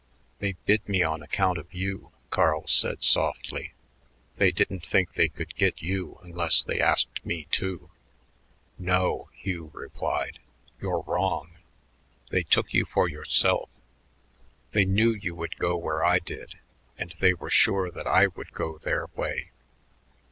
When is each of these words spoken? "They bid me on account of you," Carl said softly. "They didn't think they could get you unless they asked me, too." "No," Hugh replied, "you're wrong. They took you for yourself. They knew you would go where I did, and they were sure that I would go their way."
"They 0.39 0.53
bid 0.65 0.89
me 0.89 1.03
on 1.03 1.21
account 1.21 1.59
of 1.59 1.75
you," 1.75 2.11
Carl 2.31 2.65
said 2.65 3.03
softly. 3.03 3.73
"They 4.37 4.51
didn't 4.51 4.83
think 4.83 5.13
they 5.13 5.29
could 5.29 5.53
get 5.55 5.83
you 5.83 6.17
unless 6.23 6.63
they 6.63 6.79
asked 6.81 7.23
me, 7.23 7.43
too." 7.51 7.91
"No," 8.79 9.29
Hugh 9.31 9.69
replied, 9.75 10.39
"you're 10.79 11.03
wrong. 11.05 11.57
They 12.31 12.41
took 12.41 12.73
you 12.73 12.85
for 12.85 13.07
yourself. 13.07 13.69
They 14.71 14.85
knew 14.85 15.11
you 15.11 15.35
would 15.35 15.57
go 15.57 15.77
where 15.77 16.03
I 16.03 16.17
did, 16.17 16.57
and 16.97 17.13
they 17.19 17.35
were 17.35 17.51
sure 17.51 17.91
that 17.91 18.07
I 18.07 18.25
would 18.25 18.53
go 18.53 18.79
their 18.79 19.05
way." 19.15 19.51